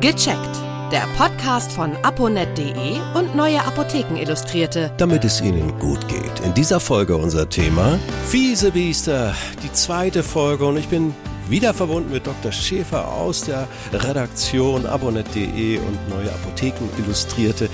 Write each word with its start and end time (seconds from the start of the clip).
Gecheckt. 0.00 0.56
Der 0.92 1.08
Podcast 1.16 1.72
von 1.72 1.96
aponet.de 1.96 3.00
und 3.14 3.34
Neue 3.34 3.64
Apotheken 3.64 4.16
Illustrierte. 4.16 4.92
Damit 4.98 5.24
es 5.24 5.40
Ihnen 5.40 5.78
gut 5.78 6.06
geht. 6.06 6.40
In 6.44 6.52
dieser 6.52 6.80
Folge 6.80 7.16
unser 7.16 7.48
Thema 7.48 7.98
Fiese 8.28 8.72
Biester, 8.72 9.34
die 9.62 9.72
zweite 9.72 10.22
Folge 10.22 10.66
und 10.66 10.76
ich 10.76 10.88
bin 10.88 11.14
wieder 11.48 11.72
verbunden 11.72 12.12
mit 12.12 12.26
Dr. 12.26 12.52
Schäfer 12.52 13.08
aus 13.08 13.44
der 13.44 13.66
Redaktion 13.92 14.84
abonet.de 14.84 15.78
und 15.78 16.08
Neue 16.10 16.30
Apotheken 16.30 16.90
Illustrierte. 16.98 17.70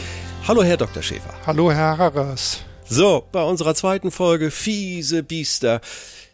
Hallo 0.46 0.62
Herr 0.62 0.76
Dr. 0.76 1.02
Schäfer. 1.02 1.34
Hallo 1.44 1.72
Herr 1.72 1.98
Harras. 1.98 2.60
So, 2.84 3.24
bei 3.32 3.42
unserer 3.42 3.74
zweiten 3.74 4.12
Folge 4.12 4.52
Fiese 4.52 5.24
Biester. 5.24 5.80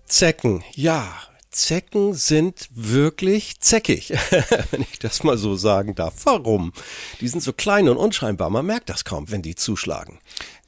Zecken, 0.05 0.63
ja, 0.75 1.07
Zecken 1.51 2.15
sind 2.15 2.69
wirklich 2.71 3.61
zeckig, 3.61 4.13
wenn 4.71 4.83
ich 4.83 4.99
das 4.99 5.25
mal 5.25 5.39
so 5.39 5.57
sagen 5.57 5.95
darf. 5.95 6.15
Warum? 6.25 6.73
Die 7.21 7.29
sind 7.29 7.43
so 7.43 7.53
klein 7.53 7.89
und 7.89 7.97
unscheinbar, 7.97 8.51
man 8.51 8.67
merkt 8.67 8.89
das 8.89 9.05
kaum, 9.05 9.31
wenn 9.31 9.43
die 9.43 9.55
zuschlagen. 9.55 10.19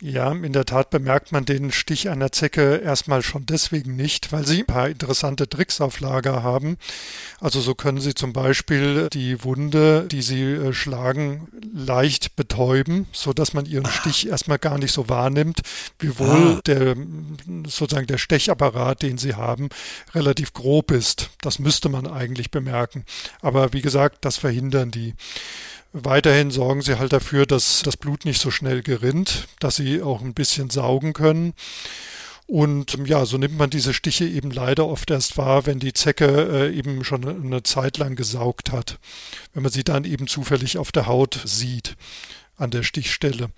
Ja, 0.02 0.32
in 0.32 0.54
der 0.54 0.64
Tat 0.64 0.88
bemerkt 0.88 1.30
man 1.30 1.44
den 1.44 1.70
Stich 1.72 2.08
einer 2.08 2.32
Zecke 2.32 2.76
erstmal 2.76 3.22
schon 3.22 3.44
deswegen 3.44 3.96
nicht, 3.96 4.32
weil 4.32 4.46
sie 4.46 4.60
ein 4.60 4.66
paar 4.66 4.88
interessante 4.88 5.46
Tricks 5.46 5.82
auf 5.82 6.00
Lager 6.00 6.42
haben. 6.42 6.78
Also 7.38 7.60
so 7.60 7.74
können 7.74 8.00
sie 8.00 8.14
zum 8.14 8.32
Beispiel 8.32 9.10
die 9.12 9.44
Wunde, 9.44 10.06
die 10.10 10.22
sie 10.22 10.42
äh, 10.42 10.72
schlagen, 10.72 11.48
leicht 11.74 12.34
betäuben, 12.34 13.08
so 13.12 13.34
dass 13.34 13.52
man 13.52 13.66
ihren 13.66 13.84
Stich 13.84 14.26
erstmal 14.28 14.58
gar 14.58 14.78
nicht 14.78 14.92
so 14.92 15.10
wahrnimmt, 15.10 15.60
wiewohl 15.98 16.56
ah. 16.56 16.60
der 16.64 16.96
sozusagen 17.66 18.06
der 18.06 18.18
Stechapparat, 18.18 19.02
den 19.02 19.18
sie 19.18 19.34
haben, 19.34 19.68
relativ 20.14 20.54
grob 20.70 20.92
ist. 20.92 21.30
Das 21.40 21.58
müsste 21.58 21.88
man 21.88 22.06
eigentlich 22.06 22.52
bemerken. 22.52 23.04
Aber 23.42 23.72
wie 23.72 23.82
gesagt, 23.82 24.24
das 24.24 24.36
verhindern 24.36 24.92
die. 24.92 25.14
Weiterhin 25.92 26.52
sorgen 26.52 26.80
sie 26.80 26.96
halt 26.96 27.12
dafür, 27.12 27.44
dass 27.44 27.82
das 27.82 27.96
Blut 27.96 28.24
nicht 28.24 28.40
so 28.40 28.52
schnell 28.52 28.80
gerinnt, 28.80 29.48
dass 29.58 29.74
sie 29.74 30.00
auch 30.00 30.20
ein 30.22 30.32
bisschen 30.32 30.70
saugen 30.70 31.12
können. 31.12 31.54
Und 32.46 32.96
ja, 33.04 33.26
so 33.26 33.36
nimmt 33.36 33.58
man 33.58 33.70
diese 33.70 33.92
Stiche 33.92 34.26
eben 34.26 34.52
leider 34.52 34.86
oft 34.86 35.10
erst 35.10 35.36
wahr, 35.36 35.66
wenn 35.66 35.80
die 35.80 35.92
Zecke 35.92 36.26
äh, 36.26 36.72
eben 36.72 37.02
schon 37.02 37.26
eine 37.26 37.64
Zeit 37.64 37.98
lang 37.98 38.14
gesaugt 38.14 38.70
hat. 38.70 39.00
Wenn 39.52 39.64
man 39.64 39.72
sie 39.72 39.82
dann 39.82 40.04
eben 40.04 40.28
zufällig 40.28 40.78
auf 40.78 40.92
der 40.92 41.06
Haut 41.06 41.40
sieht, 41.44 41.96
an 42.56 42.70
der 42.70 42.84
Stichstelle. 42.84 43.50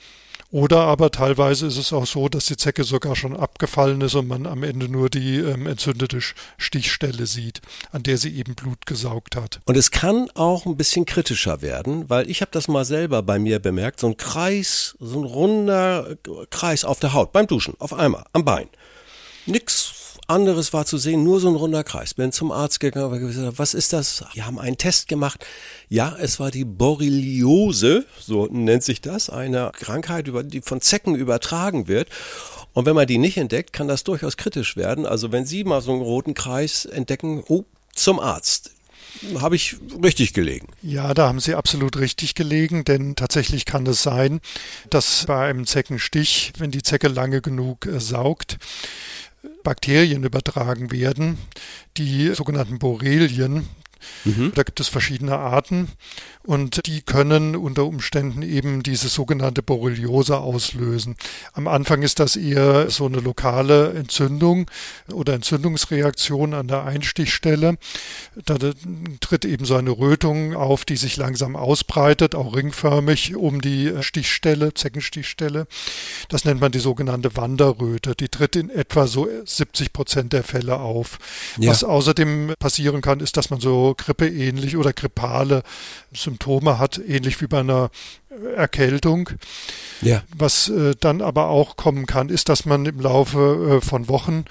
Oder 0.53 0.81
aber 0.81 1.11
teilweise 1.11 1.67
ist 1.67 1.79
es 1.79 1.95
auch 1.95 2.05
so, 2.05 2.29
dass 2.29 2.45
die 2.45 2.59
Zecke 2.59 2.85
sogar 2.85 3.17
schon 3.17 3.35
abgefallen 3.35 4.03
ist 4.03 4.15
und 4.15 4.29
man 4.29 4.47
am 4.47 4.63
Ende 4.63 4.87
nur 4.87 5.09
die 5.09 5.39
ähm, 5.39 5.67
entzündete 5.67 6.19
Stichstelle 6.59 7.25
sieht, 7.25 7.63
an 7.91 8.03
der 8.03 8.19
sie 8.19 8.37
eben 8.37 8.55
Blut 8.55 8.85
gesaugt 8.85 9.35
hat. 9.35 9.61
Und 9.65 9.79
es 9.79 9.91
kann 9.91 10.29
auch 10.35 10.67
ein 10.67 10.77
bisschen 10.77 11.07
kritischer 11.07 11.63
werden, 11.63 12.11
weil 12.11 12.31
ich 12.31 12.43
habe 12.43 12.51
das 12.53 12.69
mal 12.69 12.85
selber 12.85 13.23
bei 13.23 13.39
mir 13.39 13.61
bemerkt, 13.61 13.99
so 13.99 14.09
ein 14.09 14.19
Kreis, 14.19 14.95
so 15.01 15.21
ein 15.21 15.25
runder 15.25 16.19
Kreis 16.51 16.85
auf 16.85 17.01
der 17.01 17.15
Haut 17.15 17.33
beim 17.33 17.47
Duschen, 17.47 17.75
auf 17.79 17.95
einmal, 17.95 18.25
am 18.35 18.45
Bein. 18.45 18.69
Anderes 20.33 20.73
war 20.73 20.87
zu 20.87 20.99
sehen, 20.99 21.23
nur 21.23 21.41
so 21.41 21.49
ein 21.49 21.55
runder 21.55 21.85
Kreis. 21.85 22.15
Bin 22.15 22.33
zum 22.33 22.51
Arzt 22.51 22.81
gegangen, 22.81 23.21
gesagt, 23.21 23.59
was 23.59 23.75
ist 23.75 23.93
das? 23.93 24.25
Wir 24.33 24.47
haben 24.47 24.59
einen 24.59 24.79
Test 24.79 25.07
gemacht. 25.07 25.45
Ja, 25.89 26.17
es 26.19 26.41
war 26.41 26.51
die 26.51 26.65
Borreliose, 26.65 28.07
so 28.19 28.47
nennt 28.47 28.83
sich 28.83 29.01
das, 29.01 29.31
eine 29.31 29.71
Krankheit, 29.75 30.31
die 30.47 30.63
von 30.63 30.81
Zecken 30.81 31.15
übertragen 31.15 31.87
wird. 31.87 32.09
Und 32.73 32.87
wenn 32.87 32.95
man 32.95 33.07
die 33.07 33.19
nicht 33.19 33.37
entdeckt, 33.37 33.73
kann 33.73 33.89
das 33.89 34.05
durchaus 34.05 34.37
kritisch 34.37 34.77
werden. 34.77 35.05
Also 35.05 35.31
wenn 35.33 35.45
Sie 35.45 35.65
mal 35.65 35.83
so 35.83 35.93
einen 35.93 36.01
roten 36.01 36.33
Kreis 36.33 36.87
entdecken, 36.87 37.45
oh, 37.49 37.65
zum 37.95 38.19
Arzt 38.19 38.71
habe 39.39 39.57
ich 39.57 39.77
richtig 40.03 40.33
gelegen. 40.33 40.69
Ja, 40.83 41.15
da 41.15 41.29
haben 41.29 41.41
Sie 41.41 41.55
absolut 41.55 41.99
richtig 41.99 42.35
gelegen, 42.35 42.85
denn 42.85 43.17
tatsächlich 43.17 43.65
kann 43.65 43.87
es 43.87 44.03
sein, 44.03 44.41
dass 44.91 45.27
bei 45.27 45.49
einem 45.49 45.67
Zeckenstich, 45.67 46.53
wenn 46.59 46.71
die 46.71 46.83
Zecke 46.83 47.09
lange 47.09 47.41
genug 47.41 47.87
äh, 47.87 48.01
saugt, 48.01 48.59
Bakterien 49.63 50.25
übertragen 50.25 50.91
werden, 50.91 51.39
die 51.97 52.35
sogenannten 52.35 52.79
Borrelien. 52.79 53.69
Mhm. 54.25 54.53
Da 54.55 54.63
gibt 54.63 54.81
es 54.81 54.89
verschiedene 54.89 55.39
Arten 55.39 55.89
und 56.45 56.87
die 56.87 57.03
können 57.03 57.57
unter 57.57 57.85
Umständen 57.85 58.43
eben 58.43 58.83
diese 58.83 59.09
sogenannte 59.09 59.63
Borreliose 59.63 60.39
auslösen. 60.39 61.17
Am 61.53 61.69
Anfang 61.69 62.03
ist 62.03 62.19
das 62.19 62.37
eher 62.37 62.91
so 62.91 63.07
eine 63.07 63.21
lokale 63.21 63.93
Entzündung 63.95 64.71
oder 65.13 65.35
Entzündungsreaktion 65.35 66.55
an 66.55 66.69
der 66.69 66.85
Einstichstelle. 66.85 67.77
Da 68.45 68.57
tritt 69.21 69.45
eben 69.45 69.65
so 69.65 69.77
eine 69.77 69.91
Rötung 69.91 70.55
auf, 70.55 70.85
die 70.85 70.97
sich 70.97 71.17
langsam 71.17 71.55
ausbreitet, 71.57 72.35
auch 72.35 72.55
ringförmig 72.55 73.37
um 73.37 73.61
die 73.61 73.93
Stichstelle, 74.01 74.75
Zeckenstichstelle. 74.75 75.67
Das 76.29 76.45
nennt 76.45 76.61
man 76.61 76.73
die 76.73 76.81
sogenannte 76.81 77.37
Wanderröte. 77.37 78.15
Die 78.15 78.29
tritt 78.29 78.57
in 78.57 78.71
etwa 78.71 79.07
so 79.07 79.29
70 79.45 79.93
Prozent 79.93 80.33
der 80.33 80.43
Fälle 80.43 80.79
auf. 80.79 81.19
Ja. 81.59 81.71
Was 81.71 81.85
außerdem 81.85 82.55
passieren 82.59 83.01
kann, 83.01 83.21
ist, 83.21 83.37
dass 83.37 83.51
man 83.51 83.61
so 83.61 83.92
grippeähnlich 83.95 84.77
oder 84.77 84.93
grippale 84.93 85.63
Symptome 86.13 86.79
hat, 86.79 86.99
ähnlich 86.99 87.41
wie 87.41 87.47
bei 87.47 87.61
einer 87.61 87.91
Erkältung. 88.57 89.31
Ja. 90.01 90.23
Was 90.35 90.69
äh, 90.69 90.95
dann 90.99 91.23
aber 91.23 91.49
auch 91.49 91.77
kommen 91.77 92.07
kann, 92.07 92.29
ist, 92.29 92.49
dass 92.49 92.65
man 92.65 92.87
im 92.87 93.01
Laufe 93.01 93.81
äh, 93.83 93.85
von 93.85 94.09
Wochen 94.09 94.45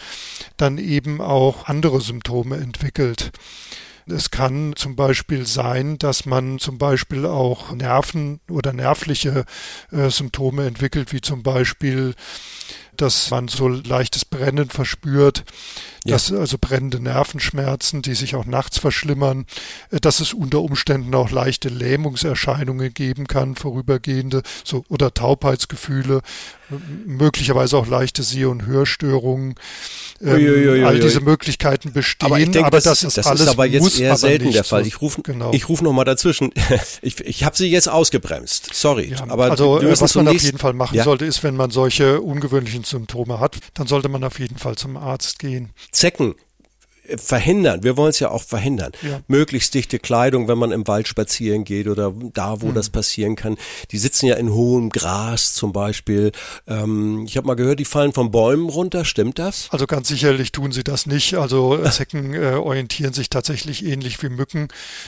dann 0.57 0.77
eben 0.77 1.21
auch 1.21 1.65
andere 1.65 2.01
Symptome 2.01 2.57
entwickelt. 2.57 3.31
Es 4.07 4.31
kann 4.31 4.73
zum 4.75 4.95
Beispiel 4.95 5.45
sein, 5.45 5.97
dass 5.97 6.25
man 6.25 6.59
zum 6.59 6.77
Beispiel 6.77 7.25
auch 7.25 7.71
Nerven 7.71 8.39
oder 8.49 8.73
nervliche 8.73 9.45
äh, 9.91 10.09
Symptome 10.09 10.65
entwickelt, 10.65 11.13
wie 11.13 11.21
zum 11.21 11.43
Beispiel 11.43 12.15
dass 12.97 13.31
man 13.31 13.47
so 13.47 13.67
leichtes 13.67 14.25
Brennen 14.25 14.69
verspürt, 14.69 15.43
ja. 16.05 16.13
dass 16.13 16.31
also 16.31 16.57
brennende 16.59 16.99
Nervenschmerzen, 16.99 18.01
die 18.01 18.15
sich 18.15 18.35
auch 18.35 18.45
nachts 18.45 18.79
verschlimmern, 18.79 19.45
äh, 19.91 19.99
dass 19.99 20.19
es 20.19 20.33
unter 20.33 20.61
Umständen 20.61 21.13
auch 21.15 21.31
leichte 21.31 21.69
Lähmungserscheinungen 21.69 22.93
geben 22.93 23.27
kann, 23.27 23.55
vorübergehende, 23.55 24.41
so 24.63 24.83
oder 24.89 25.13
Taubheitsgefühle, 25.13 26.21
möglicherweise 27.05 27.77
auch 27.77 27.87
leichte 27.87 28.23
Seh- 28.23 28.45
und 28.45 28.65
Hörstörungen. 28.65 29.55
Ähm, 30.21 30.85
all 30.85 30.99
diese 30.99 31.19
Möglichkeiten 31.19 31.93
bestehen, 31.93 32.27
aber, 32.27 32.37
denke, 32.39 32.65
aber 32.65 32.77
das, 32.77 32.83
das, 32.83 33.03
ist 33.03 33.17
das 33.17 33.27
alles 33.27 33.41
ist 33.41 33.47
aber 33.47 33.65
jetzt 33.65 33.99
eher 33.99 34.15
selten 34.15 34.51
der 34.51 34.63
Fall. 34.63 34.85
Ich 34.85 35.01
rufe 35.01 35.21
genau. 35.23 35.51
ich 35.51 35.67
ruf 35.67 35.81
noch 35.81 35.93
mal 35.93 36.05
dazwischen. 36.05 36.51
Ich, 37.01 37.19
ich 37.21 37.43
habe 37.43 37.55
Sie 37.55 37.67
jetzt 37.67 37.89
ausgebremst. 37.89 38.69
Sorry, 38.73 39.11
ja, 39.11 39.23
aber 39.27 39.51
also 39.51 39.79
äh, 39.81 39.99
was 39.99 40.15
man 40.15 40.27
auf 40.27 40.41
jeden 40.41 40.57
Fall 40.57 40.73
machen 40.73 40.95
ja? 40.95 41.03
sollte, 41.03 41.25
ist, 41.25 41.43
wenn 41.43 41.55
man 41.55 41.71
solche 41.71 42.21
ungewöhnlichen 42.21 42.80
Symptome 42.83 43.39
hat, 43.39 43.59
dann 43.73 43.87
sollte 43.87 44.09
man 44.09 44.23
auf 44.23 44.39
jeden 44.39 44.57
Fall 44.57 44.75
zum 44.75 44.97
Arzt 44.97 45.39
gehen. 45.39 45.71
Zecken 45.91 46.35
verhindern, 47.17 47.83
wir 47.83 47.97
wollen 47.97 48.11
es 48.11 48.19
ja 48.19 48.29
auch 48.29 48.43
verhindern, 48.43 48.91
ja. 49.01 49.21
möglichst 49.27 49.73
dichte 49.73 49.99
Kleidung, 49.99 50.47
wenn 50.47 50.57
man 50.57 50.71
im 50.71 50.87
Wald 50.87 51.07
spazieren 51.07 51.63
geht 51.63 51.87
oder 51.87 52.13
da, 52.33 52.61
wo 52.61 52.67
mhm. 52.67 52.75
das 52.75 52.89
passieren 52.89 53.35
kann. 53.35 53.57
Die 53.91 53.97
sitzen 53.97 54.27
ja 54.27 54.35
in 54.35 54.53
hohem 54.53 54.89
Gras 54.89 55.53
zum 55.53 55.73
Beispiel. 55.73 56.31
Ähm, 56.67 57.25
ich 57.25 57.37
habe 57.37 57.47
mal 57.47 57.55
gehört, 57.55 57.79
die 57.79 57.85
fallen 57.85 58.13
von 58.13 58.31
Bäumen 58.31 58.69
runter, 58.69 59.03
stimmt 59.05 59.39
das? 59.39 59.67
Also 59.71 59.87
ganz 59.87 60.07
sicherlich 60.07 60.51
tun 60.51 60.71
sie 60.71 60.83
das 60.83 61.05
nicht. 61.05 61.35
Also 61.35 61.77
Zecken 61.89 62.33
äh, 62.33 62.53
orientieren 62.53 63.13
sich 63.13 63.29
tatsächlich 63.29 63.85
ähnlich 63.85 64.21
wie 64.21 64.29
Mücken, 64.29 64.67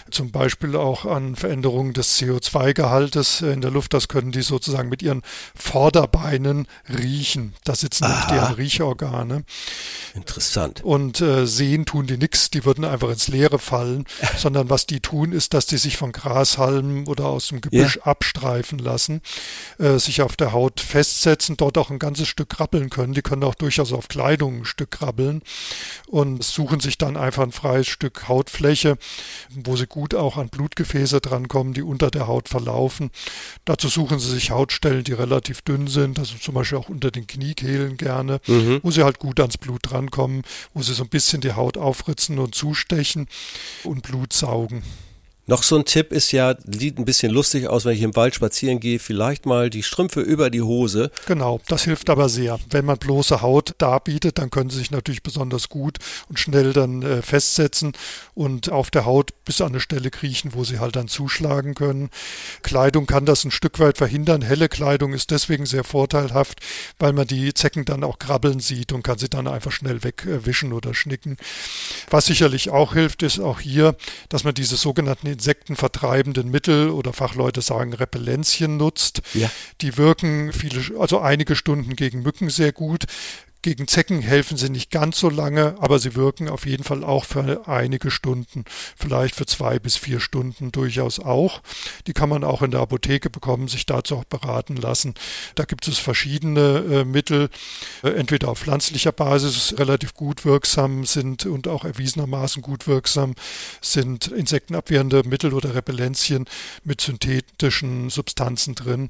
zum 0.09 0.32
Beispiel 0.32 0.76
auch 0.76 1.06
an 1.06 1.36
Veränderungen 1.36 1.94
des 1.94 2.20
CO2-Gehaltes 2.20 3.42
in 3.42 3.62
der 3.62 3.72
Luft. 3.72 3.94
Das 3.94 4.08
können 4.08 4.32
die 4.32 4.42
sozusagen 4.42 4.90
mit 4.90 5.02
ihren 5.02 5.22
Vorderbeinen 5.56 6.68
riechen. 6.90 7.53
Da 7.64 7.76
sitzen 7.76 8.06
nämlich 8.08 8.26
deren 8.26 8.53
Riechorgane. 8.56 9.44
Interessant. 10.16 10.84
Und 10.84 11.22
äh, 11.22 11.47
sehen 11.47 11.85
tun 11.85 12.06
die 12.06 12.18
nichts, 12.18 12.51
die 12.51 12.66
würden 12.66 12.85
einfach 12.85 13.09
ins 13.09 13.28
Leere 13.28 13.57
fallen, 13.57 14.06
sondern 14.38 14.69
was 14.69 14.85
die 14.85 15.00
tun, 15.00 15.31
ist, 15.31 15.56
dass 15.56 15.66
die 15.66 15.78
sich 15.78 15.97
von 15.97 16.12
Grashalmen 16.12 17.07
oder 17.07 17.25
aus 17.25 17.47
dem 17.47 17.61
Gebüsch 17.61 17.96
ja. 17.96 18.03
abstreifen 18.03 18.78
lassen, 18.78 19.22
äh, 19.79 19.97
sich 19.97 20.22
auf 20.22 20.35
der 20.35 20.53
Haut 20.53 20.79
festsetzen, 20.79 21.58
dort 21.58 21.79
auch 21.79 21.90
ein 21.90 21.97
ganzes 21.97 22.28
Stück 22.28 22.49
krabbeln 22.49 22.91
können. 22.91 23.14
Die 23.14 23.23
können 23.23 23.43
auch 23.43 23.55
durchaus 23.55 23.91
auf 23.91 24.08
Kleidung 24.08 24.59
ein 24.59 24.66
Stück 24.66 24.91
krabbeln 24.91 25.41
und 26.08 26.43
suchen 26.43 26.79
sich 26.79 26.99
dann 26.99 27.17
einfach 27.17 27.43
ein 27.43 27.52
freies 27.52 27.88
Stück 27.88 28.28
Hautfläche, 28.28 28.97
wo 29.49 29.76
sie 29.76 29.88
gut 29.88 30.14
auch 30.14 30.38
an 30.38 30.49
Blutgefäße 30.49 31.22
drankommen, 31.22 31.73
die 31.73 31.82
unter 31.82 32.11
der 32.11 32.28
Haut 32.28 32.49
verlaufen. 32.49 33.09
Dazu 33.66 33.88
suchen 33.88 34.20
sie 34.20 34.29
sich 34.29 34.52
Hautstellen, 34.52 35.03
die 35.03 35.14
relativ 35.14 35.64
dünn 35.64 35.88
sind, 35.88 36.20
also 36.20 36.35
zum 36.38 36.53
Beispiel 36.53 36.78
auch 36.78 36.90
unter 36.90 37.09
den 37.09 37.26
Kniekehlen 37.26 37.97
gerne, 37.97 38.40
mhm. 38.46 38.79
wo 38.84 38.91
sie 38.91 39.03
halt 39.03 39.17
gut 39.17 39.40
ans 39.40 39.58
Blut 39.58 39.91
drankommen, 40.03 40.44
wo 40.73 40.82
sie 40.82 40.94
so 40.94 41.03
ein 41.03 41.09
bisschen 41.09 41.41
die 41.41 41.53
Haut 41.53 41.78
aufritzen 41.78 42.40
und 42.40 42.55
zustechen 42.55 43.28
und 43.84 44.03
Blut 44.03 44.34
saugen. 44.34 44.84
Noch 45.45 45.61
so 45.61 45.75
ein 45.75 45.84
Tipp 45.84 46.13
ist 46.13 46.31
ja, 46.31 46.55
sieht 46.66 46.97
ein 46.97 47.03
bisschen 47.03 47.29
lustig 47.29 47.67
aus, 47.67 47.84
wenn 47.84 47.97
ich 47.97 48.01
im 48.01 48.16
Wald 48.16 48.34
spazieren 48.34 48.79
gehe, 48.79 48.97
vielleicht 48.97 49.45
mal 49.45 49.69
die 49.69 49.84
Strümpfe 49.84 50.22
über 50.22 50.49
die 50.49 50.61
Hose. 50.61 51.11
Genau, 51.25 51.59
das 51.67 51.84
hilft 51.84 52.09
aber 52.09 52.29
sehr. 52.29 52.59
Wenn 52.69 52.85
man 52.85 52.97
bloße 52.97 53.41
Haut 53.41 53.75
darbietet, 53.78 54.37
dann 54.37 54.51
können 54.51 54.69
sie 54.69 54.78
sich 54.78 54.91
natürlich 54.91 55.22
besonders 55.22 55.67
gut 55.67 55.97
und 56.29 56.40
schnell 56.40 56.72
dann 56.72 57.01
äh, 57.01 57.22
festsetzen 57.22 57.91
und 58.35 58.72
auf 58.72 58.90
der 58.90 59.03
Haut 59.03 59.31
bis 59.43 59.59
an 59.59 59.73
eine 59.73 59.81
Stelle 59.81 60.11
kriechen, 60.11 60.53
wo 60.53 60.63
sie 60.63 60.79
halt 60.79 60.95
dann 60.95 61.09
zuschlagen 61.09 61.75
können. 61.75 62.09
Kleidung 62.61 63.05
kann 63.05 63.25
das 63.25 63.43
ein 63.43 63.51
Stück 63.51 63.79
weit 63.79 63.97
verhindern. 63.97 64.43
Helle 64.43 64.69
Kleidung 64.69 65.11
ist 65.11 65.29
deswegen 65.31 65.66
sehr 65.66 65.84
vorteilhaft, 65.84 66.61
weil 66.99 67.11
man 67.11 67.28
die 67.28 67.53
Zecken 67.53 67.84
dann 67.84 68.05
auch 68.05 68.17
krabbeln 68.17 68.61
sieht 68.61 68.93
und 68.93 69.03
kann 69.03 69.17
sie 69.17 69.28
dann 69.28 69.47
einfach 69.47 69.73
schnell 69.73 70.03
wegwischen 70.03 70.72
oder 70.72 70.93
schnicken. 70.93 71.35
Was 72.09 72.28
sicherlich 72.28 72.69
auch 72.69 72.93
hilft, 72.93 73.23
ist 73.23 73.41
auch 73.41 73.59
hier, 73.59 73.97
dass 74.29 74.45
man 74.45 74.53
diese 74.53 74.78
sogenannten 74.78 75.33
insektenvertreibenden 75.34 76.50
Mittel 76.50 76.90
oder 76.90 77.14
Fachleute 77.14 77.62
sagen 77.62 77.94
Repellenzien 77.94 78.78
nutzt. 78.78 79.22
Ja. 79.34 79.50
Die 79.82 79.97
wirken 79.97 80.53
viele, 80.53 81.00
also 81.00 81.20
einige 81.20 81.56
Stunden 81.56 81.96
gegen 81.96 82.22
Mücken 82.22 82.50
sehr 82.50 82.72
gut. 82.72 83.06
Gegen 83.64 83.88
Zecken 83.88 84.20
helfen 84.20 84.58
sie 84.58 84.70
nicht 84.70 84.92
ganz 84.92 85.18
so 85.18 85.30
lange, 85.30 85.78
aber 85.80 85.98
sie 85.98 86.16
wirken 86.16 86.50
auf 86.50 86.66
jeden 86.66 86.84
Fall 86.84 87.02
auch 87.02 87.24
für 87.24 87.66
einige 87.66 88.12
Stunden, 88.12 88.66
vielleicht 88.98 89.36
für 89.36 89.46
zwei 89.46 89.80
bis 89.80 89.96
vier 89.96 90.20
Stunden 90.20 90.74
durchaus 90.74 91.22
auch. 91.22 91.62
Die 92.06 92.12
kann 92.12 92.28
man 92.28 92.44
auch 92.44 92.62
in 92.62 92.72
der 92.72 92.82
Apotheke 92.82 93.30
bekommen, 93.30 93.70
sich 93.70 93.86
dazu 93.86 94.18
auch 94.18 94.26
beraten 94.26 94.76
lassen. 94.76 95.14
Da 95.56 95.64
gibt 95.64 95.88
es 95.88 95.98
verschiedene 95.98 96.84
äh, 96.92 97.06
Mittel, 97.06 97.50
äh, 98.04 98.10
entweder 98.10 98.50
auf 98.50 98.60
pflanzlicher 98.60 99.14
Basis 99.14 99.76
relativ 99.78 100.14
gut 100.14 100.44
wirksam 100.44 101.06
sind 101.06 101.46
und 101.46 101.70
auch 101.70 101.86
erwiesenermaßen 101.86 102.62
gut 102.62 102.86
wirksam 102.86 103.34
sind 103.80 104.28
insektenabwehrende 104.28 105.24
Mittel 105.24 105.54
oder 105.54 105.74
Repellenzien 105.74 106.50
mit 106.84 107.00
synthetischen 107.00 108.10
Substanzen 108.10 108.76
drin. 108.76 109.10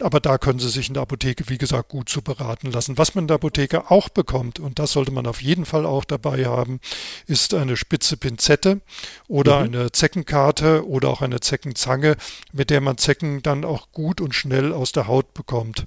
Aber 0.00 0.18
da 0.18 0.38
können 0.38 0.58
Sie 0.58 0.68
sich 0.68 0.88
in 0.88 0.94
der 0.94 1.04
Apotheke, 1.04 1.48
wie 1.48 1.58
gesagt, 1.58 1.88
gut 1.88 2.08
zu 2.08 2.20
beraten 2.20 2.72
lassen. 2.72 2.98
Was 2.98 3.14
man 3.14 3.24
in 3.24 3.28
der 3.28 3.36
Apotheke 3.36 3.92
auch 3.92 4.08
bekommt, 4.08 4.58
und 4.58 4.80
das 4.80 4.92
sollte 4.92 5.12
man 5.12 5.26
auf 5.26 5.40
jeden 5.40 5.64
Fall 5.64 5.86
auch 5.86 6.04
dabei 6.04 6.46
haben, 6.46 6.80
ist 7.26 7.54
eine 7.54 7.76
spitze 7.76 8.16
Pinzette 8.16 8.80
oder 9.28 9.60
mhm. 9.60 9.66
eine 9.66 9.92
Zeckenkarte 9.92 10.88
oder 10.88 11.10
auch 11.10 11.22
eine 11.22 11.38
Zeckenzange, 11.38 12.16
mit 12.52 12.70
der 12.70 12.80
man 12.80 12.98
Zecken 12.98 13.42
dann 13.42 13.64
auch 13.64 13.92
gut 13.92 14.20
und 14.20 14.34
schnell 14.34 14.72
aus 14.72 14.90
der 14.90 15.06
Haut 15.06 15.32
bekommt. 15.32 15.86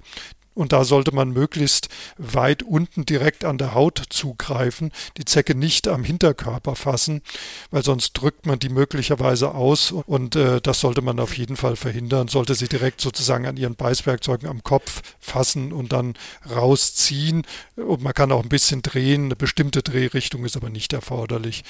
Und 0.58 0.74
da 0.74 0.84
sollte 0.86 1.14
man 1.14 1.30
möglichst 1.30 1.88
weit 2.18 2.64
unten 2.64 3.06
direkt 3.06 3.46
an 3.46 3.60
der 3.60 3.76
Haut 3.76 4.02
zugreifen, 4.10 4.92
die 5.18 5.26
Zecke 5.26 5.54
nicht 5.54 5.88
am 5.88 6.04
Hinterkörper 6.04 6.76
fassen, 6.76 7.22
weil 7.70 7.84
sonst 7.84 8.14
drückt 8.14 8.48
man 8.48 8.58
die 8.58 8.70
möglicherweise 8.70 9.54
aus 9.54 9.92
und 9.92 10.36
äh, 10.36 10.60
das 10.60 10.80
sollte 10.80 11.04
man 11.04 11.20
auf 11.20 11.38
jeden 11.38 11.58
Fall 11.58 11.76
verhindern, 11.76 12.28
sollte 12.28 12.56
sie 12.56 12.68
direkt 12.68 13.02
sozusagen 13.02 13.46
an 13.46 13.56
ihren 13.56 13.76
Beißwerkzeugen 13.76 14.50
am 14.50 14.64
Kopf 14.64 15.04
fassen 15.20 15.72
und 15.72 15.94
dann 15.94 16.16
rausziehen. 16.50 17.44
Und 17.76 18.02
man 18.02 18.16
kann 18.16 18.32
auch 18.32 18.42
ein 18.42 18.50
bisschen 18.50 18.82
drehen, 18.82 19.26
eine 19.26 19.36
bestimmte 19.36 19.84
Drehrichtung 19.84 20.44
ist 20.44 20.58
aber 20.58 20.72
nicht 20.72 20.92
erforderlich. 20.92 21.64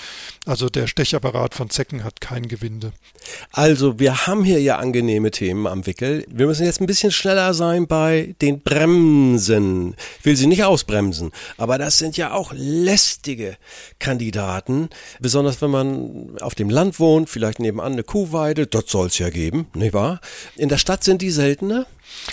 Also 0.46 0.70
der 0.70 0.88
Stechapparat 0.88 1.56
von 1.56 1.70
Zecken 1.70 2.06
hat 2.06 2.22
kein 2.22 2.48
Gewinde. 2.48 2.94
Also 3.52 4.00
wir 4.00 4.28
haben 4.28 4.46
hier 4.46 4.62
ja 4.62 4.78
angenehme 4.78 5.32
Themen 5.32 5.68
am 5.68 5.86
Wickel. 5.86 6.26
Wir 6.30 6.48
müssen 6.48 6.66
jetzt 6.66 6.80
ein 6.80 6.88
bisschen 6.88 7.12
schneller 7.12 7.54
sein 7.54 7.86
bei 7.88 8.34
den 8.42 8.62
Bremsen 8.62 8.77
bremsen. 8.78 9.96
Ich 10.20 10.26
will 10.26 10.36
sie 10.36 10.48
nicht 10.48 10.64
ausbremsen, 10.64 11.32
aber 11.58 11.78
das 11.78 11.98
sind 11.98 12.16
ja 12.16 12.34
auch 12.34 12.54
lästige 12.56 13.58
Kandidaten. 14.00 14.90
Besonders 15.20 15.62
wenn 15.62 15.72
man 15.72 16.38
auf 16.42 16.54
dem 16.54 16.70
Land 16.70 17.00
wohnt, 17.00 17.30
vielleicht 17.30 17.60
nebenan 17.60 17.94
eine 17.94 18.04
Kuhweide, 18.04 18.68
dort 18.68 18.90
soll 18.90 19.08
es 19.08 19.18
ja 19.18 19.30
geben, 19.30 19.68
nicht 19.74 19.94
wahr? 19.94 20.22
In 20.56 20.70
der 20.70 20.78
Stadt 20.78 21.04
sind 21.04 21.22
die 21.22 21.32
seltener. 21.32 21.88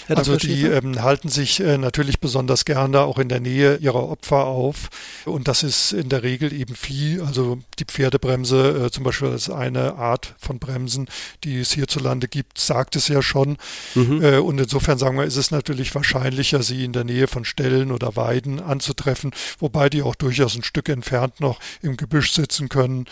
Herr 0.07 0.19
also 0.19 0.37
die 0.37 0.65
ähm, 0.65 1.03
halten 1.03 1.29
sich 1.29 1.61
äh, 1.61 1.79
natürlich 1.79 2.21
besonders 2.21 2.65
gerne 2.65 3.01
auch 3.01 3.19
in 3.19 3.29
der 3.29 3.41
Nähe 3.41 3.77
ihrer 3.77 4.09
Opfer 4.09 4.45
auf. 4.45 4.89
Und 5.25 5.49
das 5.49 5.63
ist 5.63 5.93
in 5.93 6.09
der 6.09 6.23
Regel 6.23 6.53
eben 6.53 6.75
Vieh. 6.75 7.21
Also 7.21 7.59
die 7.79 7.85
Pferdebremse 7.85 8.87
äh, 8.87 8.91
zum 8.91 9.05
Beispiel 9.05 9.29
ist 9.29 9.51
eine 9.51 9.95
Art 9.95 10.35
von 10.39 10.59
Bremsen, 10.59 11.09
die 11.45 11.61
es 11.61 11.73
hierzulande 11.73 12.29
gibt, 12.29 12.59
sagt 12.59 12.97
es 12.97 13.09
ja 13.09 13.23
schon. 13.23 13.57
Mhm. 13.95 14.23
Äh, 14.23 14.39
und 14.39 14.59
insofern 14.59 14.99
sagen 14.99 15.17
wir, 15.17 15.25
ist 15.25 15.37
es 15.37 15.51
natürlich 15.51 15.95
wahrscheinlicher, 15.95 16.63
sie 16.63 16.85
in 16.85 16.93
der 16.93 17.05
Nähe 17.05 17.27
von 17.27 17.45
Ställen 17.45 17.93
oder 17.93 18.17
Weiden 18.17 18.61
anzutreffen, 18.61 19.33
wobei 19.59 19.89
die 19.89 20.03
auch 20.03 20.15
durchaus 20.15 20.55
ein 20.57 20.65
Stück 20.65 20.89
entfernt 20.89 21.41
noch 21.41 21.61
im 21.83 21.97
Gebüsch 21.97 22.33
sitzen 22.33 22.69
können. 22.69 23.07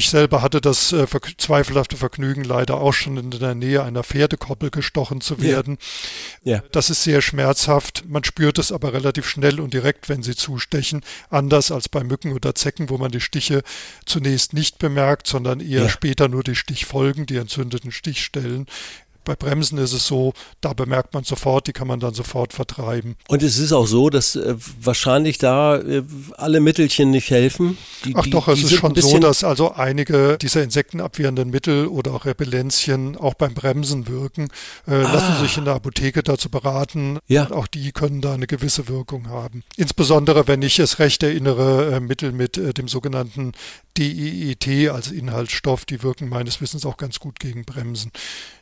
Ich 0.00 0.08
selber 0.08 0.40
hatte 0.40 0.62
das 0.62 0.92
äh, 0.92 1.06
zweifelhafte 1.36 1.98
Vergnügen, 1.98 2.42
leider 2.42 2.80
auch 2.80 2.94
schon 2.94 3.18
in 3.18 3.30
der 3.30 3.54
Nähe 3.54 3.82
einer 3.82 4.02
Pferdekoppel 4.02 4.70
gestochen 4.70 5.20
zu 5.20 5.42
werden. 5.42 5.76
Ja. 6.42 6.56
ja. 6.56 6.62
Das 6.72 6.88
ist 6.88 7.02
sehr 7.02 7.20
schmerzhaft. 7.20 8.04
Man 8.08 8.24
spürt 8.24 8.58
es 8.58 8.72
aber 8.72 8.94
relativ 8.94 9.28
schnell 9.28 9.60
und 9.60 9.74
direkt, 9.74 10.08
wenn 10.08 10.22
sie 10.22 10.34
zustechen. 10.34 11.02
Anders 11.28 11.70
als 11.70 11.90
bei 11.90 12.02
Mücken 12.02 12.32
oder 12.32 12.54
Zecken, 12.54 12.88
wo 12.88 12.96
man 12.96 13.10
die 13.10 13.20
Stiche 13.20 13.62
zunächst 14.06 14.54
nicht 14.54 14.78
bemerkt, 14.78 15.26
sondern 15.26 15.60
eher 15.60 15.82
ja. 15.82 15.88
später 15.90 16.28
nur 16.28 16.44
die 16.44 16.56
Stichfolgen, 16.56 17.26
die 17.26 17.36
entzündeten 17.36 17.92
Stichstellen 17.92 18.68
bei 19.24 19.34
Bremsen 19.36 19.78
ist 19.78 19.92
es 19.92 20.06
so, 20.06 20.32
da 20.60 20.72
bemerkt 20.72 21.14
man 21.14 21.24
sofort, 21.24 21.66
die 21.66 21.72
kann 21.72 21.86
man 21.86 22.00
dann 22.00 22.14
sofort 22.14 22.52
vertreiben. 22.52 23.16
Und 23.28 23.42
es 23.42 23.58
ist 23.58 23.72
auch 23.72 23.86
so, 23.86 24.10
dass 24.10 24.36
äh, 24.36 24.54
wahrscheinlich 24.80 25.38
da 25.38 25.76
äh, 25.76 26.02
alle 26.36 26.60
Mittelchen 26.60 27.10
nicht 27.10 27.30
helfen. 27.30 27.78
Die, 28.04 28.14
Ach 28.16 28.26
doch, 28.26 28.48
es 28.48 28.62
ist 28.62 28.74
schon 28.74 28.94
so, 28.94 29.18
dass 29.18 29.44
also 29.44 29.72
einige 29.72 30.38
dieser 30.38 30.62
insektenabwehrenden 30.62 31.50
Mittel 31.50 31.86
oder 31.86 32.12
auch 32.14 32.24
Repellenzien 32.24 33.16
auch 33.16 33.34
beim 33.34 33.54
Bremsen 33.54 34.08
wirken. 34.08 34.48
Äh, 34.86 34.94
ah. 34.94 35.12
Lassen 35.12 35.42
sich 35.42 35.56
in 35.56 35.64
der 35.64 35.74
Apotheke 35.74 36.22
dazu 36.22 36.48
beraten. 36.48 37.18
Ja. 37.26 37.50
Auch 37.50 37.66
die 37.66 37.92
können 37.92 38.20
da 38.20 38.34
eine 38.34 38.46
gewisse 38.46 38.88
Wirkung 38.88 39.28
haben. 39.28 39.62
Insbesondere, 39.76 40.48
wenn 40.48 40.62
ich 40.62 40.78
es 40.78 40.98
recht 40.98 41.22
erinnere, 41.22 41.94
äh, 41.94 42.00
Mittel 42.00 42.32
mit 42.32 42.56
äh, 42.56 42.72
dem 42.72 42.88
sogenannten 42.88 43.52
DEET 43.96 44.90
als 44.90 45.10
Inhaltsstoff, 45.10 45.84
die 45.84 46.02
wirken 46.02 46.28
meines 46.28 46.60
Wissens 46.60 46.86
auch 46.86 46.96
ganz 46.96 47.18
gut 47.18 47.38
gegen 47.38 47.64
Bremsen. 47.64 48.12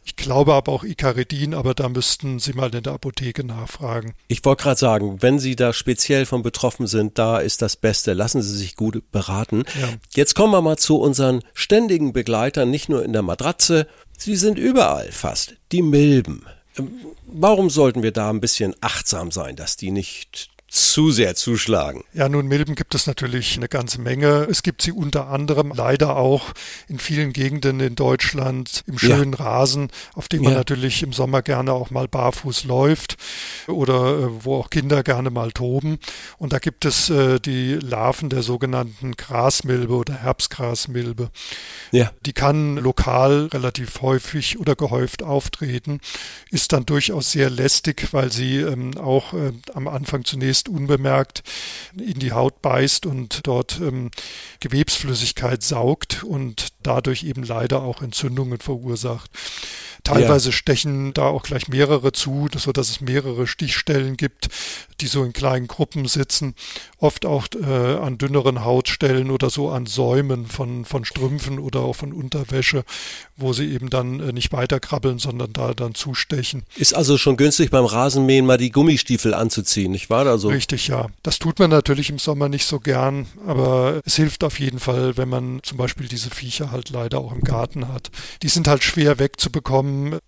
Ich 0.05 0.17
glaube 0.17 0.55
aber 0.59 0.73
auch 0.73 0.85
Icaridin, 0.85 1.55
aber 1.55 1.75
da 1.75 1.89
müssten 1.89 2.39
Sie 2.39 2.53
mal 2.53 2.75
in 2.75 2.83
der 2.83 2.93
Apotheke 2.93 3.45
nachfragen. 3.45 4.15
Ich 4.29 4.45
wollte 4.45 4.65
gerade 4.65 4.79
sagen, 4.79 5.23
wenn 5.23 5.39
Sie 5.39 5.57
da 5.57 5.73
speziell 5.73 6.27
von 6.27 6.43
betroffen 6.43 6.87
sind, 6.87 7.19
da 7.19 7.39
ist 7.39 7.63
das 7.63 7.77
Beste. 7.77 8.13
Lassen 8.13 8.43
Sie 8.43 8.57
sich 8.57 8.77
gut 8.77 9.11
beraten. 9.11 9.65
Ja. 9.81 9.89
Jetzt 10.15 10.35
kommen 10.35 10.53
wir 10.53 10.61
mal 10.61 10.77
zu 10.77 10.99
unseren 10.99 11.43
ständigen 11.55 12.13
Begleitern, 12.13 12.71
nicht 12.71 12.89
nur 12.89 13.05
in 13.05 13.13
der 13.13 13.23
Matratze. 13.23 13.87
Sie 14.17 14.37
sind 14.37 14.59
überall 14.59 15.11
fast. 15.13 15.55
Die 15.73 15.83
Milben. 15.83 16.45
Ähm, 16.77 16.93
warum 17.27 17.71
sollten 17.71 18.03
wir 18.03 18.13
da 18.13 18.31
ein 18.31 18.41
bisschen 18.41 18.75
achtsam 18.81 19.31
sein, 19.31 19.57
dass 19.57 19.77
die 19.77 19.91
nicht 19.91 20.51
zu 20.69 21.11
sehr 21.11 21.35
zuschlagen. 21.35 22.05
Ja, 22.13 22.29
nun, 22.29 22.47
Milben 22.47 22.75
gibt 22.75 22.95
es 22.95 23.07
natürlich 23.07 23.57
eine 23.57 23.69
ganze 23.69 24.03
Menge. 24.03 24.47
Es 24.51 24.63
gibt 24.63 24.83
sie 24.83 24.93
unter 24.93 25.29
anderem 25.29 25.73
leider 25.75 26.17
auch 26.17 26.53
in 26.89 26.99
vielen 26.99 27.33
Gegenden 27.33 27.81
in 27.81 27.95
Deutschland 27.95 28.85
im 28.87 28.99
schönen 28.99 29.33
ja. 29.33 29.39
Rasen, 29.39 29.89
auf 30.13 30.29
dem 30.29 30.43
man 30.43 30.53
ja. 30.53 30.59
natürlich 30.59 31.03
im 31.03 31.15
Sommer 31.15 31.41
gerne 31.41 31.73
auch 31.73 31.91
mal 31.91 32.07
barfuß 32.07 32.65
läuft 32.65 33.17
oder 33.67 34.19
äh, 34.19 34.45
wo 34.45 34.57
auch 34.57 34.69
Kinder 34.69 35.03
gerne 35.03 35.31
mal 35.31 35.53
toben. 35.53 35.99
Und 36.37 36.53
da 36.53 36.59
gibt 36.59 36.85
es 36.85 37.09
äh, 37.09 37.41
die 37.41 37.75
Larven 37.75 38.29
der 38.29 38.43
sogenannten 38.43 39.13
Grasmilbe 39.13 39.95
oder 39.95 40.15
Herbstgrasmilbe. 40.15 41.31
Ja. 41.93 42.13
Die 42.27 42.35
kann 42.35 42.77
lokal 42.77 43.47
relativ 43.55 44.03
häufig 44.03 44.59
oder 44.59 44.77
gehäuft 44.77 45.23
auftreten, 45.23 46.01
ist 46.51 46.73
dann 46.73 46.85
durchaus 46.85 47.33
sehr 47.33 47.49
lästig, 47.49 48.09
weil 48.13 48.31
sie 48.31 48.59
ähm, 48.59 48.99
auch 48.99 49.33
äh, 49.33 49.53
am 49.73 49.89
Anfang 49.89 50.27
zunächst 50.27 50.58
möglichst 50.59 50.69
unbemerkt 50.69 51.43
in 51.97 52.19
die 52.19 52.33
Haut 52.33 52.63
beißt 52.63 53.07
und 53.07 53.47
dort 53.47 53.81
ähm, 53.81 54.11
Gewebsflüssigkeit 54.61 55.63
saugt 55.63 56.25
und 56.25 56.69
dadurch 56.89 57.23
eben 57.23 57.43
leider 57.43 57.83
auch 57.83 58.03
Entzündungen 58.03 58.59
verursacht. 58.59 59.31
Teilweise 60.05 60.49
ja. 60.49 60.53
stechen 60.53 61.13
da 61.13 61.25
auch 61.27 61.43
gleich 61.43 61.69
mehrere 61.69 62.13
zu, 62.13 62.49
so 62.57 62.73
dass 62.73 62.89
es 62.89 63.01
mehrere 63.01 63.47
Stichstellen 63.47 64.17
gibt, 64.17 64.49
die 65.01 65.07
so 65.07 65.23
in 65.23 65.33
kleinen 65.33 65.67
Gruppen 65.67 66.07
sitzen. 66.07 66.55
Oft 66.99 67.27
auch 67.27 67.47
äh, 67.55 67.65
an 67.65 68.17
dünneren 68.17 68.65
Hautstellen 68.65 69.31
oder 69.31 69.51
so 69.51 69.71
an 69.71 69.87
Säumen 69.87 70.47
von, 70.47 70.85
von 70.85 71.05
Strümpfen 71.05 71.59
oder 71.59 71.81
auch 71.81 71.95
von 71.95 72.13
Unterwäsche, 72.13 72.85
wo 73.37 73.53
sie 73.53 73.73
eben 73.73 73.91
dann 73.91 74.21
äh, 74.21 74.33
nicht 74.33 74.53
weiterkrabbeln, 74.53 75.19
sondern 75.19 75.53
da 75.53 75.75
dann 75.75 75.95
zustechen. 75.95 76.65
Ist 76.77 76.95
also 76.95 77.19
schon 77.19 77.37
günstig 77.37 77.71
beim 77.71 77.85
Rasenmähen 77.85 78.47
mal 78.47 78.59
die 78.59 78.71
Gummistiefel 78.71 79.35
anzuziehen, 79.35 79.93
nicht 79.93 80.11
wahr? 80.11 80.27
Also 80.27 80.49
Richtig, 80.49 80.89
ja. 80.89 81.09
Das 81.23 81.39
tut 81.39 81.59
man 81.59 81.71
natürlich 81.71 82.11
im 82.11 82.19
Sommer 82.19 82.49
nicht 82.49 82.65
so 82.65 82.81
gern, 82.81 83.27
aber 83.47 84.01
es 84.05 84.17
hilft 84.17 84.43
auf 84.43 84.59
jeden 84.59 84.81
Fall, 84.81 85.17
wenn 85.17 85.29
man 85.29 85.61
zum 85.63 85.77
Beispiel 85.77 86.09
diese 86.09 86.31
Viecher 86.31 86.73
halt 86.79 86.91
leider 86.91 87.19
auch 87.19 87.33
im 87.33 87.43
Garten 87.43 87.89
hat. 87.89 88.11
Die 88.43 88.49
sind 88.49 88.69
halt 88.69 88.83
schwer 88.83 89.19
wegzubekommen 89.19 90.19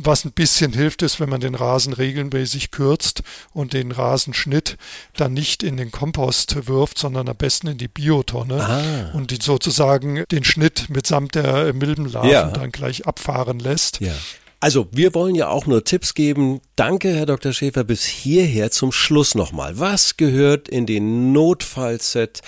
Was 0.00 0.24
ein 0.24 0.30
bisschen 0.30 0.72
hilft, 0.72 1.02
ist, 1.02 1.18
wenn 1.18 1.28
man 1.28 1.40
den 1.40 1.56
Rasen 1.56 1.92
regelmäßig 1.92 2.70
kürzt 2.70 3.22
und 3.52 3.72
den 3.72 3.90
Rasenschnitt 3.90 4.76
dann 5.16 5.32
nicht 5.34 5.64
in 5.64 5.76
den 5.76 5.90
Kompost 5.90 6.68
wirft, 6.68 6.98
sondern 6.98 7.28
am 7.28 7.36
besten 7.36 7.66
in 7.66 7.78
die 7.78 7.88
Biotonne 7.88 8.62
ah. 8.62 9.16
und 9.16 9.32
die 9.32 9.38
sozusagen 9.42 10.24
den 10.30 10.44
Schnitt 10.44 10.88
mitsamt 10.88 11.34
der 11.34 11.74
Milbenlarven 11.74 12.30
ja. 12.30 12.48
dann 12.50 12.70
gleich 12.70 13.06
abfahren 13.06 13.58
lässt. 13.58 14.00
Ja. 14.00 14.14
Also, 14.60 14.88
wir 14.90 15.14
wollen 15.14 15.36
ja 15.36 15.48
auch 15.48 15.66
nur 15.66 15.84
Tipps 15.84 16.14
geben. 16.14 16.60
Danke, 16.74 17.14
Herr 17.14 17.26
Dr. 17.26 17.52
Schäfer, 17.52 17.84
bis 17.84 18.04
hierher 18.04 18.72
zum 18.72 18.90
Schluss 18.90 19.36
nochmal. 19.36 19.78
Was 19.78 20.16
gehört 20.16 20.68
in 20.68 20.84
den 20.84 21.32
Notfallset, 21.32 22.40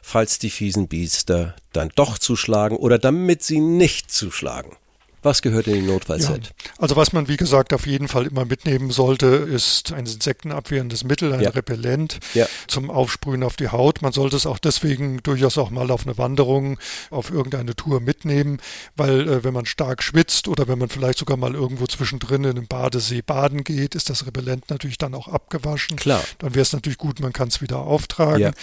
falls 0.00 0.38
die 0.38 0.48
fiesen 0.48 0.88
Biester 0.88 1.54
dann 1.74 1.90
doch 1.94 2.18
zuschlagen 2.18 2.78
oder 2.78 2.98
damit 2.98 3.42
sie 3.42 3.60
nicht 3.60 4.10
zuschlagen? 4.10 4.76
Was 5.22 5.42
gehört 5.42 5.66
in 5.66 5.74
den 5.74 5.86
Notfallset? 5.86 6.46
Ja, 6.46 6.72
also 6.78 6.94
was 6.96 7.12
man 7.12 7.26
wie 7.26 7.36
gesagt 7.36 7.72
auf 7.72 7.86
jeden 7.86 8.06
Fall 8.06 8.26
immer 8.26 8.44
mitnehmen 8.44 8.90
sollte, 8.90 9.26
ist 9.26 9.92
ein 9.92 10.06
insektenabwehrendes 10.06 11.02
Mittel, 11.04 11.32
ein 11.32 11.40
ja. 11.40 11.50
Repellent 11.50 12.18
ja. 12.34 12.46
zum 12.68 12.90
Aufsprühen 12.90 13.42
auf 13.42 13.56
die 13.56 13.68
Haut. 13.68 14.00
Man 14.00 14.12
sollte 14.12 14.36
es 14.36 14.46
auch 14.46 14.58
deswegen 14.58 15.20
durchaus 15.22 15.58
auch 15.58 15.70
mal 15.70 15.90
auf 15.90 16.06
eine 16.06 16.18
Wanderung, 16.18 16.78
auf 17.10 17.30
irgendeine 17.30 17.74
Tour 17.74 18.00
mitnehmen, 18.00 18.60
weil 18.96 19.28
äh, 19.28 19.44
wenn 19.44 19.54
man 19.54 19.66
stark 19.66 20.02
schwitzt 20.02 20.46
oder 20.46 20.68
wenn 20.68 20.78
man 20.78 20.88
vielleicht 20.88 21.18
sogar 21.18 21.36
mal 21.36 21.54
irgendwo 21.54 21.86
zwischendrin 21.86 22.44
in 22.44 22.50
einem 22.50 22.66
Badesee 22.68 23.22
baden 23.22 23.64
geht, 23.64 23.96
ist 23.96 24.10
das 24.10 24.24
Repellent 24.24 24.70
natürlich 24.70 24.98
dann 24.98 25.14
auch 25.14 25.26
abgewaschen. 25.26 25.96
Klar. 25.96 26.22
Dann 26.38 26.54
wäre 26.54 26.62
es 26.62 26.72
natürlich 26.72 26.98
gut, 26.98 27.18
man 27.20 27.32
kann 27.32 27.48
es 27.48 27.60
wieder 27.60 27.78
auftragen. 27.78 28.54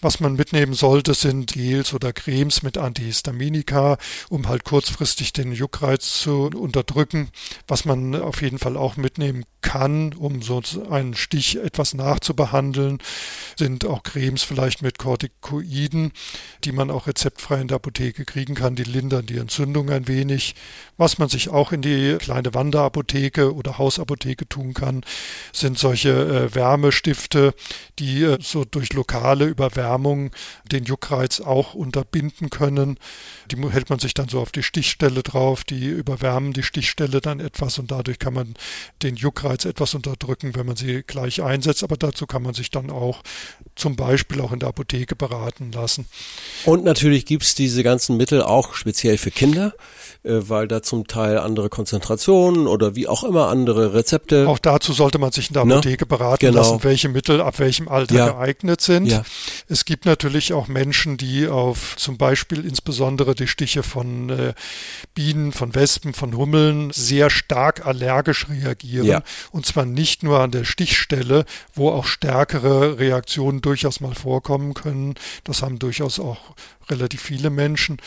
Was 0.00 0.20
man 0.20 0.34
mitnehmen 0.34 0.74
sollte, 0.74 1.14
sind 1.14 1.52
Gels 1.54 1.94
oder 1.94 2.12
Cremes 2.12 2.62
mit 2.62 2.76
Antihistaminika, 2.76 3.96
um 4.28 4.48
halt 4.48 4.64
kurzfristig 4.64 5.32
den 5.32 5.52
Juckreiz 5.52 6.01
zu 6.02 6.50
unterdrücken, 6.54 7.30
was 7.66 7.84
man 7.84 8.14
auf 8.14 8.42
jeden 8.42 8.58
Fall 8.58 8.76
auch 8.76 8.96
mitnehmen 8.96 9.44
kann, 9.62 10.12
um 10.12 10.42
so 10.42 10.60
einen 10.90 11.14
Stich 11.14 11.56
etwas 11.56 11.94
nachzubehandeln, 11.94 12.98
sind 13.56 13.86
auch 13.86 14.02
Cremes 14.02 14.42
vielleicht 14.42 14.82
mit 14.82 14.98
Corticoiden, 14.98 16.12
die 16.64 16.72
man 16.72 16.90
auch 16.90 17.06
rezeptfrei 17.06 17.60
in 17.60 17.68
der 17.68 17.76
Apotheke 17.76 18.24
kriegen 18.24 18.54
kann, 18.54 18.74
die 18.74 18.82
lindern 18.82 19.24
die 19.24 19.38
Entzündung 19.38 19.90
ein 19.90 20.08
wenig. 20.08 20.56
Was 20.96 21.18
man 21.18 21.28
sich 21.28 21.48
auch 21.48 21.72
in 21.72 21.80
die 21.80 22.16
kleine 22.18 22.52
Wanderapotheke 22.54 23.54
oder 23.54 23.78
Hausapotheke 23.78 24.48
tun 24.48 24.74
kann, 24.74 25.04
sind 25.52 25.78
solche 25.78 26.10
äh, 26.10 26.54
Wärmestifte, 26.54 27.54
die 27.98 28.24
äh, 28.24 28.38
so 28.40 28.64
durch 28.64 28.92
lokale 28.92 29.46
Überwärmung 29.46 30.32
den 30.64 30.84
Juckreiz 30.84 31.40
auch 31.40 31.74
unterbinden 31.74 32.50
können. 32.50 32.98
Die 33.50 33.56
hält 33.70 33.90
man 33.90 34.00
sich 34.00 34.14
dann 34.14 34.28
so 34.28 34.40
auf 34.40 34.50
die 34.50 34.62
Stichstelle 34.62 35.22
drauf, 35.22 35.62
die 35.64 35.91
überwärmen 35.92 36.52
die 36.52 36.62
Stichstelle 36.62 37.20
dann 37.20 37.40
etwas 37.40 37.78
und 37.78 37.90
dadurch 37.90 38.18
kann 38.18 38.34
man 38.34 38.54
den 39.02 39.16
Juckreiz 39.16 39.64
etwas 39.64 39.94
unterdrücken, 39.94 40.54
wenn 40.54 40.66
man 40.66 40.76
sie 40.76 41.02
gleich 41.02 41.42
einsetzt. 41.42 41.82
Aber 41.82 41.96
dazu 41.96 42.26
kann 42.26 42.42
man 42.42 42.54
sich 42.54 42.70
dann 42.70 42.90
auch 42.90 43.22
zum 43.74 43.96
Beispiel 43.96 44.40
auch 44.40 44.52
in 44.52 44.58
der 44.58 44.68
Apotheke 44.68 45.16
beraten 45.16 45.72
lassen. 45.72 46.06
Und 46.64 46.84
natürlich 46.84 47.26
gibt 47.26 47.44
es 47.44 47.54
diese 47.54 47.82
ganzen 47.82 48.16
Mittel 48.16 48.42
auch 48.42 48.74
speziell 48.74 49.18
für 49.18 49.30
Kinder, 49.30 49.74
äh, 50.24 50.40
weil 50.42 50.68
da 50.68 50.82
zum 50.82 51.06
Teil 51.06 51.38
andere 51.38 51.68
Konzentrationen 51.68 52.66
oder 52.66 52.94
wie 52.94 53.08
auch 53.08 53.24
immer 53.24 53.48
andere 53.48 53.94
Rezepte. 53.94 54.48
Auch 54.48 54.58
dazu 54.58 54.92
sollte 54.92 55.18
man 55.18 55.32
sich 55.32 55.48
in 55.48 55.54
der 55.54 55.64
ne? 55.64 55.74
Apotheke 55.74 56.04
ne? 56.04 56.08
beraten 56.08 56.46
genau. 56.46 56.58
lassen, 56.58 56.84
welche 56.84 57.08
Mittel 57.08 57.40
ab 57.40 57.58
welchem 57.58 57.88
Alter 57.88 58.14
ja. 58.14 58.28
geeignet 58.28 58.80
sind. 58.80 59.06
Ja. 59.06 59.22
Es 59.68 59.84
gibt 59.84 60.06
natürlich 60.06 60.52
auch 60.52 60.68
Menschen, 60.68 61.16
die 61.16 61.48
auf 61.48 61.96
zum 61.96 62.18
Beispiel 62.18 62.64
insbesondere 62.64 63.34
die 63.34 63.48
Stiche 63.48 63.82
von 63.82 64.30
äh, 64.30 64.54
Bienen, 65.14 65.52
von 65.52 65.74
Wespen, 65.82 66.14
von 66.14 66.36
Hummeln 66.36 66.92
sehr 66.92 67.28
stark 67.28 67.84
allergisch 67.84 68.48
reagieren. 68.48 69.06
Ja. 69.06 69.22
Und 69.50 69.66
zwar 69.66 69.84
nicht 69.84 70.22
nur 70.22 70.38
an 70.38 70.52
der 70.52 70.62
Stichstelle, 70.64 71.44
wo 71.74 71.90
auch 71.90 72.04
stärkere 72.04 73.00
Reaktionen 73.00 73.60
durchaus 73.62 74.00
mal 74.00 74.14
vorkommen 74.14 74.74
können. 74.74 75.16
Das 75.42 75.60
haben 75.60 75.80
durchaus 75.80 76.20
auch 76.20 76.54
relativ 76.90 77.22
viele 77.22 77.50
Menschen. 77.50 77.98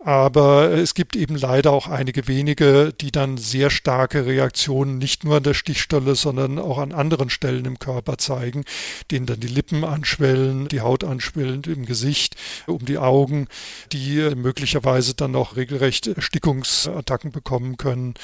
Aber 0.00 0.70
es 0.70 0.94
gibt 0.94 1.16
eben 1.16 1.34
leider 1.34 1.72
auch 1.72 1.88
einige 1.88 2.28
wenige, 2.28 2.94
die 3.00 3.10
dann 3.10 3.36
sehr 3.36 3.68
starke 3.68 4.26
Reaktionen 4.26 4.98
nicht 4.98 5.24
nur 5.24 5.38
an 5.38 5.42
der 5.42 5.54
Stichstelle, 5.54 6.14
sondern 6.14 6.60
auch 6.60 6.78
an 6.78 6.92
anderen 6.92 7.30
Stellen 7.30 7.64
im 7.64 7.80
Körper 7.80 8.16
zeigen, 8.16 8.64
denen 9.10 9.26
dann 9.26 9.40
die 9.40 9.48
Lippen 9.48 9.82
anschwellen, 9.82 10.68
die 10.68 10.82
Haut 10.82 11.02
anschwellen 11.02 11.62
im 11.64 11.84
Gesicht, 11.84 12.36
um 12.68 12.84
die 12.84 12.98
Augen, 12.98 13.48
die 13.92 14.18
möglicherweise 14.36 15.14
dann 15.14 15.34
auch 15.34 15.56
regelrecht 15.56 16.06
Erstickungsattacken 16.06 17.32
bekommen 17.32 17.76
können, 17.76 18.14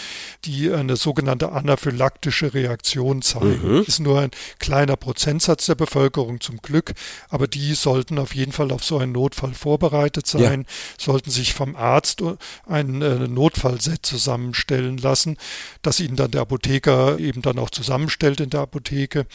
die 0.44 0.70
eine 0.70 0.94
sogenannte 0.94 1.50
anaphylaktische 1.50 2.54
Reaktion 2.54 3.20
zeigen. 3.20 3.78
Mhm. 3.78 3.84
Ist 3.84 3.98
nur 3.98 4.20
ein 4.20 4.30
kleiner 4.60 4.96
Prozentsatz 4.96 5.66
der 5.66 5.74
Bevölkerung 5.74 6.40
zum 6.40 6.58
Glück, 6.58 6.92
aber 7.30 7.48
die 7.48 7.74
sollten 7.74 8.20
auf 8.20 8.32
jeden 8.36 8.52
Fall 8.52 8.70
auf 8.70 8.84
so 8.84 8.98
einen 8.98 9.12
Notfall 9.12 9.54
vorbereitet 9.54 9.93
sein, 10.26 10.60
ja. 10.60 10.66
sollten 10.98 11.30
sich 11.30 11.54
vom 11.54 11.76
Arzt 11.76 12.22
ein 12.66 13.02
äh, 13.02 13.28
Notfallset 13.28 14.04
zusammenstellen 14.04 14.98
lassen, 14.98 15.36
das 15.82 16.00
ihnen 16.00 16.16
dann 16.16 16.30
der 16.30 16.42
Apotheker 16.42 17.18
eben 17.18 17.42
dann 17.42 17.58
auch 17.58 17.70
zusammenstellt 17.70 18.40
in 18.40 18.50
der 18.50 18.60
Apotheke. 18.60 19.26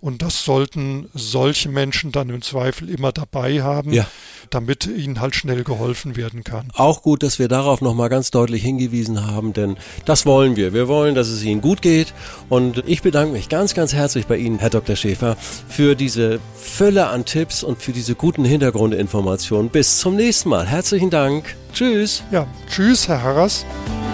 Und 0.00 0.22
das 0.22 0.44
sollten 0.44 1.08
solche 1.14 1.68
Menschen 1.68 2.12
dann 2.12 2.30
im 2.30 2.42
Zweifel 2.42 2.88
immer 2.88 3.12
dabei 3.12 3.62
haben, 3.62 3.92
ja. 3.92 4.06
damit 4.50 4.86
ihnen 4.86 5.20
halt 5.20 5.34
schnell 5.34 5.64
geholfen 5.64 6.16
werden 6.16 6.44
kann. 6.44 6.68
Auch 6.74 7.02
gut, 7.02 7.22
dass 7.22 7.38
wir 7.38 7.48
darauf 7.48 7.80
nochmal 7.80 8.08
ganz 8.08 8.30
deutlich 8.30 8.62
hingewiesen 8.62 9.26
haben, 9.26 9.52
denn 9.52 9.76
das 10.04 10.26
wollen 10.26 10.56
wir. 10.56 10.72
Wir 10.72 10.88
wollen, 10.88 11.14
dass 11.14 11.28
es 11.28 11.42
Ihnen 11.42 11.60
gut 11.60 11.82
geht. 11.82 12.14
Und 12.48 12.82
ich 12.86 13.02
bedanke 13.02 13.32
mich 13.32 13.48
ganz, 13.48 13.74
ganz 13.74 13.92
herzlich 13.92 14.26
bei 14.26 14.36
Ihnen, 14.36 14.58
Herr 14.58 14.70
Dr. 14.70 14.96
Schäfer, 14.96 15.36
für 15.68 15.94
diese 15.94 16.40
Fülle 16.56 17.08
an 17.08 17.24
Tipps 17.24 17.62
und 17.62 17.82
für 17.82 17.92
diese 17.92 18.14
guten 18.14 18.44
Hintergrundinformationen. 18.44 19.70
Bis 19.90 19.98
zum 19.98 20.14
nächsten 20.14 20.50
Mal. 20.50 20.68
Herzlichen 20.68 21.10
Dank. 21.10 21.56
Tschüss. 21.72 22.22
Ja, 22.30 22.46
tschüss, 22.72 23.08
Herr 23.08 23.24
Harras. 23.24 23.66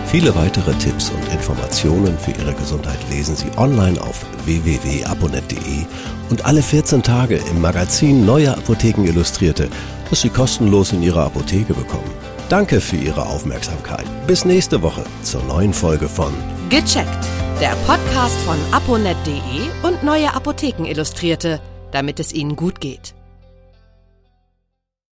Viele 0.07 0.35
weitere 0.35 0.73
Tipps 0.77 1.11
und 1.11 1.31
Informationen 1.31 2.17
für 2.19 2.31
Ihre 2.31 2.55
Gesundheit 2.55 2.99
lesen 3.11 3.37
Sie 3.37 3.51
online 3.59 4.01
auf 4.01 4.25
www.abonnet.de 4.47 5.85
und 6.31 6.47
alle 6.47 6.63
14 6.63 7.03
Tage 7.03 7.37
im 7.51 7.61
Magazin 7.61 8.25
Neue 8.25 8.57
Apotheken 8.57 9.05
Illustrierte, 9.05 9.69
das 10.09 10.23
Sie 10.23 10.31
kostenlos 10.31 10.93
in 10.95 11.03
Ihrer 11.03 11.27
Apotheke 11.27 11.75
bekommen. 11.75 12.11
Danke 12.49 12.81
für 12.81 12.97
Ihre 12.97 13.27
Aufmerksamkeit. 13.27 14.07
Bis 14.27 14.47
nächste 14.47 14.81
Woche 14.81 15.05
zur 15.25 15.43
neuen 15.43 15.75
Folge 15.75 16.09
von 16.09 16.33
Gecheckt, 16.71 17.27
der 17.61 17.77
Podcast 17.87 18.39
von 18.47 18.57
aponet.de 18.73 19.43
und 19.83 20.03
Neue 20.03 20.35
Apotheken 20.35 20.87
Illustrierte, 20.87 21.61
damit 21.93 22.19
es 22.19 22.33
Ihnen 22.33 22.57
gut 22.57 22.81
geht. 22.81 23.16